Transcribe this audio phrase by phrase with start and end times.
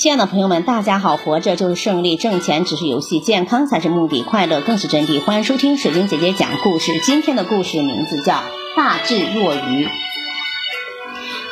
[0.00, 1.18] 亲爱的朋友们，大家好！
[1.18, 5.22] 活着就是胜利，挣钱只是游戏，健康才是目的，快乐更是真谛。
[5.22, 6.98] 欢迎收听水晶姐姐讲故事。
[7.04, 8.32] 今天的故事名字叫
[8.74, 9.84] 《大智若愚》。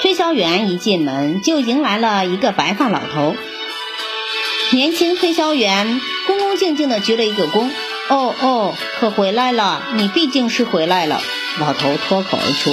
[0.00, 3.36] 推销员一进门就迎来了一个白发老头。
[4.72, 7.70] 年轻推销员恭恭敬敬地鞠了一个躬。
[8.08, 9.82] 哦哦，可回来了！
[9.96, 11.20] 你毕竟是回来了。
[11.60, 12.70] 老头脱口而出。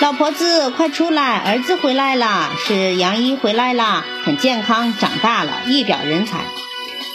[0.00, 1.38] 老婆子，快出来！
[1.38, 6.44] 儿子回来了，是杨一回来了，很健康，长大了，一表人才。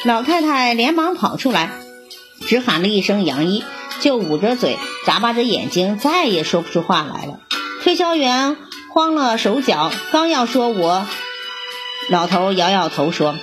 [0.06, 1.72] 老太太连忙跑出来，
[2.48, 3.66] 只喊了一声“杨一”，
[4.00, 7.40] 就捂着嘴，眨巴着眼睛，再也说不出话来了。
[7.84, 8.56] 推销员
[8.94, 11.06] 慌了手脚，刚要说我，
[12.10, 13.36] 老头摇摇头说：“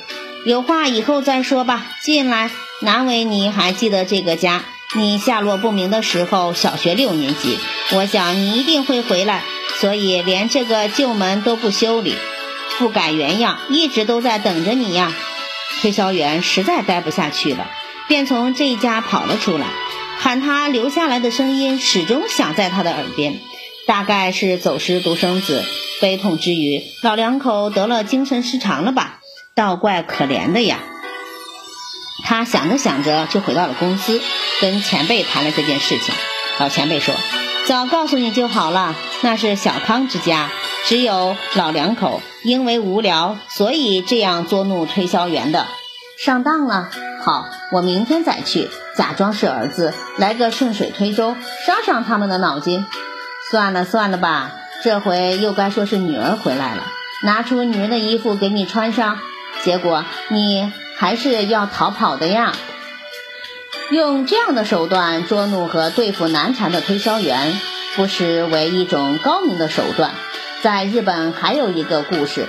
[0.46, 1.86] 有话以后再说吧。
[2.02, 2.50] 进来，
[2.80, 4.64] 难为你还记得这个家。
[4.94, 7.58] 你下落不明的时候，小学六年级。”
[7.92, 9.44] 我想你一定会回来，
[9.80, 12.16] 所以连这个旧门都不修理，
[12.78, 15.12] 不改原样，一直都在等着你呀。
[15.80, 17.68] 推销员实在待不下去了，
[18.08, 19.66] 便从这一家跑了出来，
[20.18, 23.40] 喊他留下来的声音始终响在他的耳边。
[23.86, 25.64] 大概是走失独生子，
[26.00, 29.20] 悲痛之余，老两口得了精神失常了吧？
[29.54, 30.78] 倒怪可怜的呀。
[32.24, 34.20] 他想着想着，就回到了公司，
[34.60, 36.14] 跟前辈谈了这件事情。
[36.58, 37.14] 老前辈说。
[37.66, 40.50] 早告诉你就好了，那是小康之家，
[40.84, 45.66] 只有老两口，因为无聊，所以这样捉弄推销员的，
[46.24, 46.88] 上当了。
[47.24, 51.34] 好，我明天再去，假装是儿子，来个顺水推舟，
[51.66, 52.86] 伤伤他们的脑筋。
[53.50, 54.52] 算了算了吧，
[54.84, 56.84] 这回又该说是女儿回来了，
[57.24, 59.18] 拿出女人的衣服给你穿上，
[59.64, 62.52] 结果你还是要逃跑的呀。
[63.90, 67.56] 用这样的手段捉弄和对付难缠的推销员，
[67.94, 70.10] 不失为一种高明的手段。
[70.60, 72.48] 在日本还有一个故事，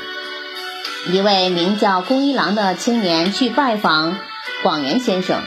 [1.12, 4.18] 一位名叫宫一郎的青年去拜访
[4.64, 5.44] 广元先生，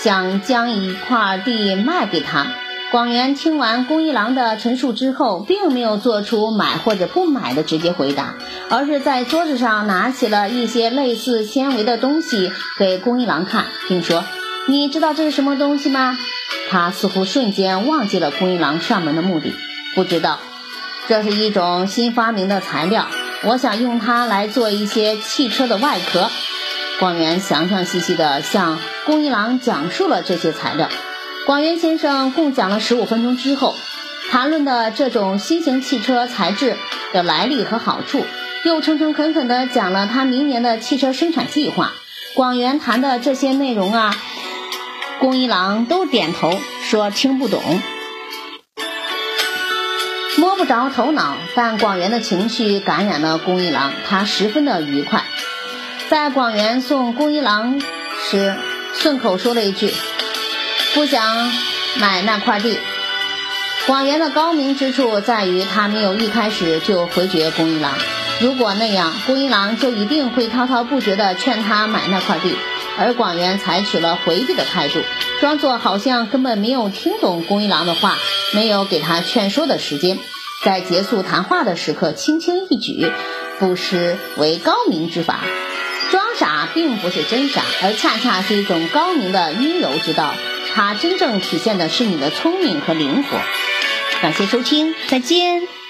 [0.00, 2.46] 想将一块地卖给他。
[2.92, 8.34] 广元听完宫一郎的陈述之后，并没有做出买或者不买的直接回答，
[8.68, 14.22] 而是在桌子上拿起了一些类似纤维的东西给宫一郎看，并说。
[14.68, 16.16] 你知道这是什么东西吗？
[16.70, 19.52] 他似乎瞬间忘记了宫一郎上门的目的。
[19.96, 20.38] 不知道，
[21.08, 23.08] 这是一种新发明的材料，
[23.42, 26.30] 我想用它来做一些汽车的外壳。
[27.00, 30.88] 广元详详细细地向宫一郎讲述了这些材料。
[31.44, 33.74] 广元先生共讲了十五分钟之后，
[34.30, 36.76] 谈论的这种新型汽车材质
[37.12, 38.24] 的来历和好处，
[38.64, 41.92] 又诚诚恳恳地讲了他明年的汽车生产计划。
[42.34, 44.14] 广元谈的这些内容啊。
[45.22, 46.50] 宫一郎都点头
[46.82, 47.62] 说听不懂，
[50.36, 51.36] 摸不着头脑。
[51.54, 55.22] 但广元的情绪感染了宫一郎，他十分的愉快。
[56.10, 57.80] 在广元送宫一郎
[58.28, 58.56] 时，
[58.94, 59.94] 顺口说了一句
[60.94, 61.52] ：“不想
[62.00, 62.76] 买那块地。”
[63.86, 67.94] 广元的高明之处在于，他没有一开始就回绝宫一郎。
[68.40, 72.56] 如果那样，宫一郎就一定会滔滔不绝地劝他买那块地。
[72.98, 75.00] 而广元采取了回避的态度，
[75.40, 78.16] 装作好像根本没有听懂宫一郎的话，
[78.54, 80.18] 没有给他劝说的时间，
[80.64, 83.10] 在结束谈话的时刻轻轻一举，
[83.58, 85.40] 不失为高明之法。
[86.10, 90.34] 装傻并不是真傻，而恰恰是一种高明的阴柔之道。
[90.74, 93.38] 它真正体现的是你的聪明和灵活。
[94.20, 95.81] 感谢收听，再见。